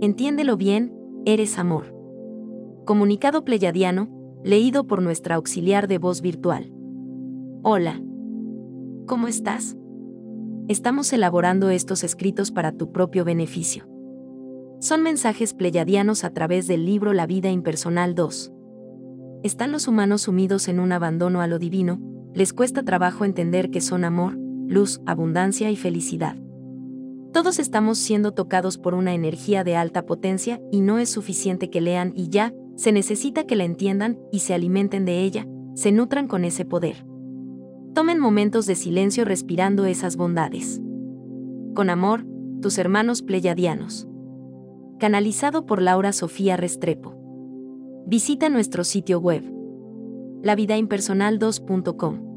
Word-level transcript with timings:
Entiéndelo 0.00 0.56
bien, 0.56 0.94
eres 1.24 1.58
amor. 1.58 1.92
Comunicado 2.84 3.44
pleyadiano, 3.44 4.08
leído 4.44 4.86
por 4.86 5.02
nuestra 5.02 5.34
auxiliar 5.34 5.88
de 5.88 5.98
voz 5.98 6.20
virtual. 6.20 6.72
Hola. 7.64 8.00
¿Cómo 9.06 9.26
estás? 9.26 9.76
Estamos 10.68 11.12
elaborando 11.12 11.70
estos 11.70 12.04
escritos 12.04 12.52
para 12.52 12.70
tu 12.70 12.92
propio 12.92 13.24
beneficio. 13.24 13.88
Son 14.78 15.02
mensajes 15.02 15.52
pleyadianos 15.52 16.22
a 16.22 16.30
través 16.30 16.68
del 16.68 16.86
libro 16.86 17.12
La 17.12 17.26
vida 17.26 17.50
impersonal 17.50 18.14
2. 18.14 18.52
Están 19.42 19.72
los 19.72 19.88
humanos 19.88 20.22
sumidos 20.22 20.68
en 20.68 20.78
un 20.78 20.92
abandono 20.92 21.40
a 21.40 21.48
lo 21.48 21.58
divino, 21.58 22.00
les 22.34 22.52
cuesta 22.52 22.84
trabajo 22.84 23.24
entender 23.24 23.70
que 23.70 23.80
son 23.80 24.04
amor, 24.04 24.36
luz, 24.68 25.00
abundancia 25.06 25.72
y 25.72 25.76
felicidad. 25.76 26.36
Todos 27.38 27.60
estamos 27.60 27.98
siendo 27.98 28.32
tocados 28.32 28.78
por 28.78 28.94
una 28.94 29.14
energía 29.14 29.62
de 29.62 29.76
alta 29.76 30.04
potencia 30.04 30.60
y 30.72 30.80
no 30.80 30.98
es 30.98 31.08
suficiente 31.08 31.70
que 31.70 31.80
lean 31.80 32.12
y 32.16 32.30
ya, 32.30 32.52
se 32.74 32.90
necesita 32.90 33.46
que 33.46 33.54
la 33.54 33.62
entiendan 33.62 34.18
y 34.32 34.40
se 34.40 34.54
alimenten 34.54 35.04
de 35.04 35.22
ella, 35.22 35.46
se 35.76 35.92
nutran 35.92 36.26
con 36.26 36.44
ese 36.44 36.64
poder. 36.64 37.06
Tomen 37.94 38.18
momentos 38.18 38.66
de 38.66 38.74
silencio 38.74 39.24
respirando 39.24 39.86
esas 39.86 40.16
bondades. 40.16 40.80
Con 41.76 41.90
amor, 41.90 42.26
tus 42.60 42.76
hermanos 42.76 43.22
pleyadianos. 43.22 44.08
Canalizado 44.98 45.64
por 45.64 45.80
Laura 45.80 46.12
Sofía 46.12 46.56
Restrepo. 46.56 47.14
Visita 48.04 48.48
nuestro 48.48 48.82
sitio 48.82 49.20
web. 49.20 49.44
lavidaimpersonal2.com. 50.42 52.27